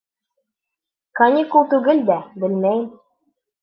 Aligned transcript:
—Каникул 1.21 1.69
түгел 1.77 2.05
дә, 2.11 2.19
белмәйем. 2.45 2.87